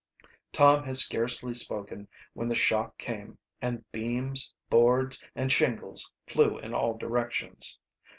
Tom 0.51 0.83
had 0.83 0.97
scarcely 0.97 1.53
spoken 1.53 2.07
when 2.33 2.47
the 2.47 2.55
shock 2.55 2.97
came, 2.97 3.37
and 3.61 3.85
beams, 3.91 4.51
boards, 4.67 5.23
and 5.35 5.51
shingles 5.51 6.11
flew 6.25 6.57
in 6.57 6.73
all 6.73 6.97
directions. 6.97 7.77